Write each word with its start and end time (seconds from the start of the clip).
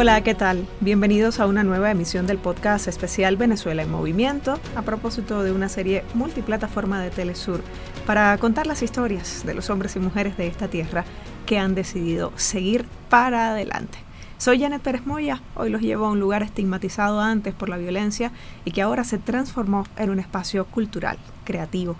Hola, 0.00 0.22
¿qué 0.22 0.34
tal? 0.34 0.66
Bienvenidos 0.80 1.40
a 1.40 1.46
una 1.46 1.62
nueva 1.62 1.90
emisión 1.90 2.26
del 2.26 2.38
podcast 2.38 2.88
especial 2.88 3.36
Venezuela 3.36 3.82
en 3.82 3.90
Movimiento, 3.90 4.58
a 4.74 4.80
propósito 4.80 5.42
de 5.42 5.52
una 5.52 5.68
serie 5.68 6.04
multiplataforma 6.14 7.02
de 7.02 7.10
Telesur, 7.10 7.62
para 8.06 8.34
contar 8.38 8.66
las 8.66 8.80
historias 8.80 9.44
de 9.44 9.52
los 9.52 9.68
hombres 9.68 9.96
y 9.96 9.98
mujeres 9.98 10.38
de 10.38 10.46
esta 10.46 10.68
tierra 10.68 11.04
que 11.44 11.58
han 11.58 11.74
decidido 11.74 12.32
seguir 12.36 12.86
para 13.10 13.50
adelante. 13.50 13.98
Soy 14.38 14.58
Janet 14.58 14.80
Pérez 14.80 15.04
Moya, 15.04 15.42
hoy 15.54 15.68
los 15.68 15.82
llevo 15.82 16.06
a 16.06 16.10
un 16.12 16.18
lugar 16.18 16.42
estigmatizado 16.42 17.20
antes 17.20 17.52
por 17.52 17.68
la 17.68 17.76
violencia 17.76 18.32
y 18.64 18.70
que 18.70 18.80
ahora 18.80 19.04
se 19.04 19.18
transformó 19.18 19.84
en 19.98 20.08
un 20.08 20.18
espacio 20.18 20.64
cultural, 20.64 21.18
creativo 21.44 21.96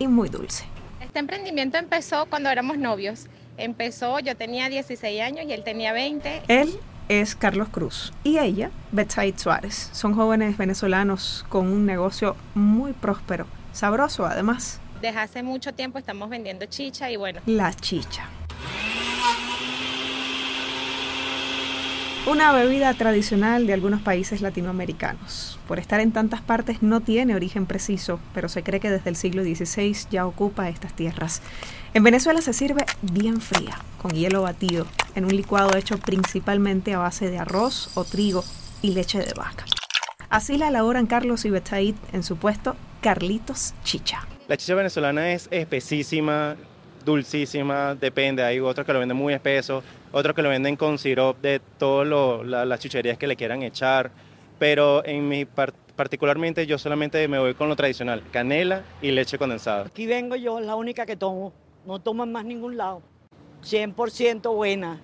y 0.00 0.08
muy 0.08 0.30
dulce. 0.30 0.64
Este 1.00 1.20
emprendimiento 1.20 1.78
empezó 1.78 2.26
cuando 2.26 2.50
éramos 2.50 2.76
novios. 2.76 3.28
Empezó, 3.56 4.18
yo 4.18 4.36
tenía 4.36 4.68
16 4.68 5.22
años 5.22 5.46
y 5.46 5.52
él 5.52 5.62
tenía 5.62 5.92
20. 5.92 6.42
Él 6.48 6.80
es 7.08 7.36
Carlos 7.36 7.68
Cruz 7.68 8.12
y 8.24 8.38
ella, 8.38 8.70
Betsaid 8.92 9.36
Suárez. 9.36 9.90
Son 9.92 10.14
jóvenes 10.14 10.56
venezolanos 10.56 11.44
con 11.48 11.68
un 11.68 11.86
negocio 11.86 12.36
muy 12.54 12.92
próspero, 12.92 13.46
sabroso 13.72 14.26
además. 14.26 14.80
Desde 15.00 15.18
hace 15.18 15.42
mucho 15.42 15.74
tiempo 15.74 15.98
estamos 15.98 16.28
vendiendo 16.30 16.66
chicha 16.66 17.10
y 17.10 17.16
bueno. 17.16 17.40
La 17.46 17.72
chicha. 17.74 18.28
Una 22.26 22.50
bebida 22.50 22.92
tradicional 22.94 23.68
de 23.68 23.72
algunos 23.72 24.02
países 24.02 24.40
latinoamericanos. 24.40 25.60
Por 25.68 25.78
estar 25.78 26.00
en 26.00 26.10
tantas 26.10 26.40
partes 26.40 26.82
no 26.82 27.00
tiene 27.00 27.36
origen 27.36 27.66
preciso, 27.66 28.18
pero 28.34 28.48
se 28.48 28.64
cree 28.64 28.80
que 28.80 28.90
desde 28.90 29.10
el 29.10 29.14
siglo 29.14 29.44
XVI 29.44 29.96
ya 30.10 30.26
ocupa 30.26 30.68
estas 30.68 30.92
tierras. 30.92 31.40
En 31.94 32.02
Venezuela 32.02 32.40
se 32.40 32.52
sirve 32.52 32.84
bien 33.00 33.40
fría, 33.40 33.78
con 34.02 34.10
hielo 34.10 34.42
batido, 34.42 34.88
en 35.16 35.24
un 35.24 35.34
licuado 35.34 35.76
hecho 35.76 35.98
principalmente 35.98 36.94
a 36.94 36.98
base 36.98 37.28
de 37.28 37.38
arroz 37.38 37.90
o 37.96 38.04
trigo 38.04 38.44
y 38.82 38.92
leche 38.92 39.18
de 39.18 39.32
vaca. 39.34 39.64
Así 40.28 40.58
la 40.58 40.68
elaboran 40.68 41.06
Carlos 41.06 41.44
y 41.44 41.50
Betsaid 41.50 41.96
en 42.12 42.22
su 42.22 42.36
puesto 42.36 42.76
Carlitos 43.00 43.74
Chicha. 43.82 44.28
La 44.46 44.56
chicha 44.56 44.74
venezolana 44.74 45.32
es 45.32 45.48
espesísima, 45.50 46.56
dulcísima, 47.04 47.94
depende, 47.94 48.44
hay 48.44 48.60
otros 48.60 48.86
que 48.86 48.92
lo 48.92 49.00
venden 49.00 49.16
muy 49.16 49.32
espeso, 49.32 49.82
otros 50.12 50.36
que 50.36 50.42
lo 50.42 50.50
venden 50.50 50.76
con 50.76 50.98
sirop 50.98 51.40
de 51.40 51.60
todas 51.78 52.46
las 52.46 52.80
chucherías 52.80 53.18
que 53.18 53.26
le 53.26 53.36
quieran 53.36 53.62
echar, 53.62 54.10
pero 54.58 55.04
en 55.04 55.28
mi 55.28 55.46
particularmente 55.46 56.66
yo 56.66 56.78
solamente 56.78 57.26
me 57.26 57.38
voy 57.38 57.54
con 57.54 57.68
lo 57.68 57.76
tradicional, 57.76 58.22
canela 58.30 58.82
y 59.00 59.12
leche 59.12 59.38
condensada. 59.38 59.86
Aquí 59.86 60.06
vengo 60.06 60.36
yo, 60.36 60.60
la 60.60 60.74
única 60.74 61.06
que 61.06 61.16
tomo, 61.16 61.52
no 61.86 62.00
tomo 62.00 62.24
en 62.24 62.32
más 62.32 62.44
ningún 62.44 62.76
lado, 62.76 63.02
100% 63.66 64.54
buena. 64.54 65.00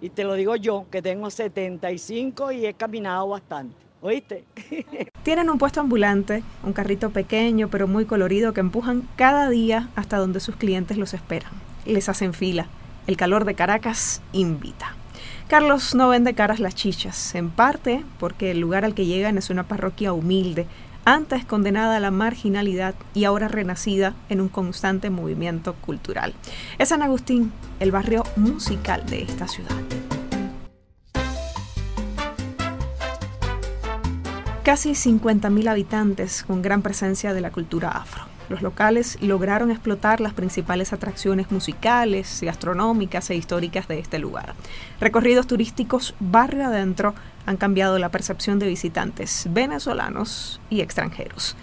Y 0.00 0.08
te 0.10 0.24
lo 0.24 0.34
digo 0.34 0.56
yo, 0.56 0.86
que 0.90 1.02
tengo 1.02 1.30
75 1.30 2.52
y 2.52 2.66
he 2.66 2.74
caminado 2.74 3.28
bastante. 3.28 3.76
¿Oíste? 4.00 4.44
Tienen 5.22 5.48
un 5.48 5.58
puesto 5.58 5.80
ambulante, 5.80 6.42
un 6.64 6.72
carrito 6.72 7.10
pequeño 7.10 7.68
pero 7.68 7.86
muy 7.86 8.04
colorido 8.04 8.52
que 8.52 8.60
empujan 8.60 9.08
cada 9.14 9.48
día 9.48 9.90
hasta 9.94 10.16
donde 10.16 10.40
sus 10.40 10.56
clientes 10.56 10.96
los 10.96 11.14
esperan. 11.14 11.52
Les 11.86 12.08
hacen 12.08 12.34
fila. 12.34 12.66
El 13.06 13.16
calor 13.16 13.44
de 13.44 13.54
Caracas 13.54 14.22
invita. 14.32 14.96
Carlos 15.46 15.94
no 15.94 16.08
vende 16.08 16.34
caras 16.34 16.60
las 16.60 16.74
chichas, 16.74 17.34
en 17.34 17.50
parte 17.50 18.04
porque 18.18 18.52
el 18.52 18.60
lugar 18.60 18.84
al 18.84 18.94
que 18.94 19.06
llegan 19.06 19.38
es 19.38 19.50
una 19.50 19.64
parroquia 19.64 20.12
humilde, 20.12 20.66
antes 21.04 21.44
condenada 21.44 21.96
a 21.96 22.00
la 22.00 22.10
marginalidad 22.10 22.94
y 23.14 23.24
ahora 23.24 23.48
renacida 23.48 24.14
en 24.28 24.40
un 24.40 24.48
constante 24.48 25.10
movimiento 25.10 25.74
cultural. 25.74 26.34
Es 26.78 26.90
San 26.90 27.02
Agustín, 27.02 27.52
el 27.80 27.90
barrio 27.90 28.24
musical 28.36 29.04
de 29.06 29.22
esta 29.22 29.48
ciudad. 29.48 29.74
Casi 34.62 34.90
50.000 34.92 35.68
habitantes 35.68 36.44
con 36.44 36.62
gran 36.62 36.82
presencia 36.82 37.34
de 37.34 37.40
la 37.40 37.50
cultura 37.50 37.88
afro. 37.88 38.22
Los 38.52 38.60
locales 38.60 39.16
lograron 39.22 39.70
explotar 39.70 40.20
las 40.20 40.34
principales 40.34 40.92
atracciones 40.92 41.50
musicales, 41.50 42.40
gastronómicas 42.42 43.30
e 43.30 43.34
históricas 43.34 43.88
de 43.88 43.98
este 43.98 44.18
lugar. 44.18 44.52
Recorridos 45.00 45.46
turísticos 45.46 46.14
barrio 46.20 46.66
adentro 46.66 47.14
han 47.46 47.56
cambiado 47.56 47.98
la 47.98 48.10
percepción 48.10 48.58
de 48.58 48.66
visitantes 48.66 49.46
venezolanos 49.48 50.60
y 50.68 50.82
extranjeros. 50.82 51.56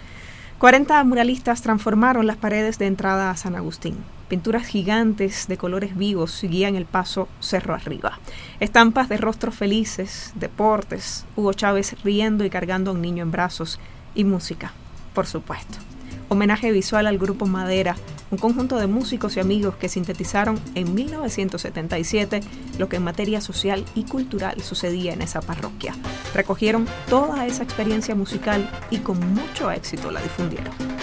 40 0.58 1.04
muralistas 1.04 1.62
transformaron 1.62 2.26
las 2.26 2.36
paredes 2.36 2.80
de 2.80 2.86
entrada 2.86 3.30
a 3.30 3.36
San 3.36 3.54
Agustín. 3.54 3.98
Pinturas 4.26 4.66
gigantes 4.66 5.46
de 5.46 5.56
colores 5.56 5.96
vivos 5.96 6.42
guían 6.42 6.74
el 6.74 6.86
paso 6.86 7.28
cerro 7.38 7.72
arriba. 7.72 8.18
Estampas 8.58 9.08
de 9.08 9.16
rostros 9.16 9.54
felices, 9.54 10.32
deportes, 10.34 11.24
Hugo 11.36 11.52
Chávez 11.52 11.94
riendo 12.02 12.44
y 12.44 12.50
cargando 12.50 12.90
a 12.90 12.94
un 12.94 13.00
niño 13.00 13.22
en 13.22 13.30
brazos 13.30 13.78
y 14.16 14.24
música, 14.24 14.72
por 15.14 15.28
supuesto. 15.28 15.78
Homenaje 16.32 16.70
visual 16.70 17.08
al 17.08 17.18
grupo 17.18 17.44
Madera, 17.44 17.96
un 18.30 18.38
conjunto 18.38 18.76
de 18.76 18.86
músicos 18.86 19.36
y 19.36 19.40
amigos 19.40 19.74
que 19.74 19.88
sintetizaron 19.88 20.60
en 20.76 20.94
1977 20.94 22.40
lo 22.78 22.88
que 22.88 22.96
en 22.96 23.02
materia 23.02 23.40
social 23.40 23.84
y 23.96 24.04
cultural 24.04 24.62
sucedía 24.62 25.12
en 25.12 25.22
esa 25.22 25.40
parroquia. 25.40 25.92
Recogieron 26.32 26.86
toda 27.08 27.48
esa 27.48 27.64
experiencia 27.64 28.14
musical 28.14 28.70
y 28.92 28.98
con 28.98 29.18
mucho 29.34 29.72
éxito 29.72 30.12
la 30.12 30.22
difundieron. 30.22 30.99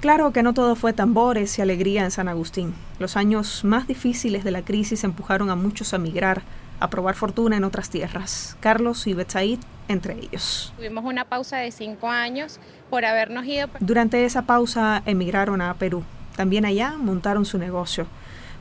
Claro 0.00 0.32
que 0.32 0.42
no 0.42 0.54
todo 0.54 0.76
fue 0.76 0.94
tambores 0.94 1.58
y 1.58 1.62
alegría 1.62 2.04
en 2.04 2.10
San 2.10 2.26
Agustín. 2.26 2.74
Los 2.98 3.18
años 3.18 3.64
más 3.64 3.86
difíciles 3.86 4.44
de 4.44 4.50
la 4.50 4.62
crisis 4.62 5.04
empujaron 5.04 5.50
a 5.50 5.56
muchos 5.56 5.92
a 5.92 5.98
migrar, 5.98 6.40
a 6.80 6.88
probar 6.88 7.16
fortuna 7.16 7.58
en 7.58 7.64
otras 7.64 7.90
tierras. 7.90 8.56
Carlos 8.60 9.06
y 9.06 9.12
Betsaid 9.12 9.58
entre 9.88 10.14
ellos. 10.14 10.72
Tuvimos 10.78 11.04
una 11.04 11.26
pausa 11.26 11.58
de 11.58 11.70
cinco 11.70 12.08
años 12.08 12.60
por 12.88 13.04
habernos 13.04 13.44
ido. 13.44 13.68
Durante 13.80 14.24
esa 14.24 14.42
pausa 14.42 15.02
emigraron 15.04 15.60
a 15.60 15.74
Perú. 15.74 16.02
También 16.34 16.64
allá 16.64 16.94
montaron 16.96 17.44
su 17.44 17.58
negocio. 17.58 18.06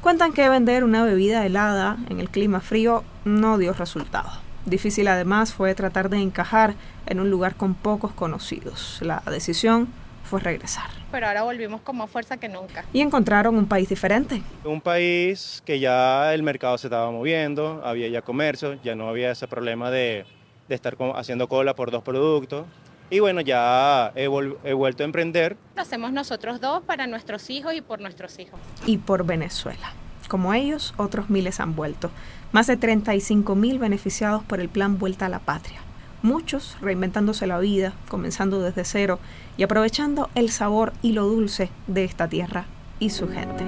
Cuentan 0.01 0.33
que 0.33 0.49
vender 0.49 0.83
una 0.83 1.05
bebida 1.05 1.45
helada 1.45 1.97
en 2.09 2.19
el 2.19 2.29
clima 2.29 2.59
frío 2.59 3.05
no 3.23 3.57
dio 3.57 3.71
resultado. 3.71 4.29
Difícil 4.65 5.07
además 5.07 5.53
fue 5.53 5.73
tratar 5.73 6.09
de 6.09 6.17
encajar 6.17 6.75
en 7.05 7.21
un 7.21 7.29
lugar 7.29 7.55
con 7.55 7.75
pocos 7.75 8.11
conocidos. 8.11 8.99
La 9.01 9.23
decisión 9.25 9.87
fue 10.29 10.39
regresar. 10.39 10.85
Pero 11.11 11.27
ahora 11.27 11.43
volvimos 11.43 11.81
con 11.81 11.97
más 11.97 12.09
fuerza 12.09 12.37
que 12.37 12.47
nunca. 12.47 12.85
Y 12.93 13.01
encontraron 13.01 13.57
un 13.57 13.65
país 13.65 13.89
diferente. 13.89 14.41
Un 14.63 14.79
país 14.79 15.61
que 15.65 15.79
ya 15.79 16.33
el 16.33 16.43
mercado 16.43 16.77
se 16.77 16.87
estaba 16.87 17.11
moviendo, 17.11 17.81
había 17.83 18.07
ya 18.07 18.21
comercio, 18.21 18.79
ya 18.83 18.95
no 18.95 19.09
había 19.09 19.31
ese 19.31 19.47
problema 19.47 19.89
de, 19.89 20.25
de 20.67 20.75
estar 20.75 20.95
haciendo 21.15 21.49
cola 21.49 21.75
por 21.75 21.91
dos 21.91 22.03
productos. 22.03 22.65
Y 23.09 23.19
bueno, 23.19 23.41
ya 23.41 24.11
he, 24.15 24.25
he, 24.25 24.73
vuelto 24.73 25.01
a 25.01 25.05
emprender. 25.05 25.57
Lo 25.75 25.81
hacemos 25.81 26.11
nosotros 26.11 26.61
dos 26.61 26.83
para 26.83 27.07
nuestros 27.07 27.49
hijos 27.49 27.73
y 27.73 27.81
por 27.81 27.99
nuestros 27.99 28.37
hijos. 28.37 28.59
Y 28.85 28.99
por 28.99 29.25
Venezuela. 29.25 29.93
Como 30.27 30.53
ellos, 30.53 30.93
otros 30.97 31.31
miles 31.31 31.59
han 31.59 31.75
vuelto. 31.75 32.11
Más 32.51 32.67
de 32.67 32.77
35 32.77 33.55
mil 33.55 33.79
beneficiados 33.79 34.43
por 34.43 34.59
el 34.59 34.69
plan 34.69 34.99
Vuelta 34.99 35.25
a 35.25 35.29
la 35.29 35.39
Patria 35.39 35.81
muchos 36.21 36.77
reinventándose 36.81 37.47
la 37.47 37.59
vida, 37.59 37.93
comenzando 38.09 38.61
desde 38.61 38.85
cero 38.85 39.19
y 39.57 39.63
aprovechando 39.63 40.29
el 40.35 40.49
sabor 40.49 40.93
y 41.01 41.13
lo 41.13 41.25
dulce 41.25 41.69
de 41.87 42.03
esta 42.03 42.27
tierra 42.27 42.65
y 42.99 43.09
su 43.09 43.27
gente. 43.29 43.65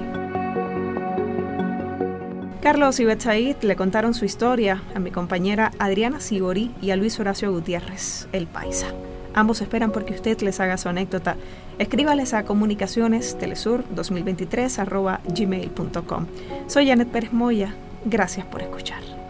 Carlos 2.62 3.00
y 3.00 3.04
Betsaid 3.04 3.56
le 3.62 3.74
contaron 3.74 4.14
su 4.14 4.24
historia 4.24 4.82
a 4.94 5.00
mi 5.00 5.10
compañera 5.10 5.72
Adriana 5.80 6.20
Sigori 6.20 6.70
y 6.80 6.90
a 6.90 6.96
Luis 6.96 7.18
Horacio 7.18 7.50
Gutiérrez, 7.50 8.28
el 8.32 8.46
paisa. 8.46 8.86
Ambos 9.34 9.60
esperan 9.62 9.92
porque 9.92 10.14
usted 10.14 10.40
les 10.42 10.60
haga 10.60 10.76
su 10.76 10.88
anécdota. 10.88 11.36
Escríbales 11.78 12.34
a 12.34 12.44
comunicaciones 12.44 13.36
telesur 13.38 13.84
2023 13.94 14.78
gmail.com. 15.34 16.26
Soy 16.68 16.86
Janet 16.86 17.08
Pérez 17.08 17.32
Moya. 17.32 17.74
Gracias 18.04 18.46
por 18.46 18.62
escuchar. 18.62 19.21